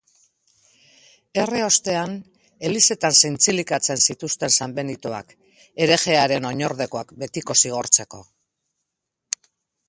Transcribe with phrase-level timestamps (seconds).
[1.41, 2.15] Erre ostean,
[2.69, 5.37] elizetan zintzilikatzen zituzten sanbenitoak,
[5.85, 8.25] herejearen oinordekoak betiko zigortzeko.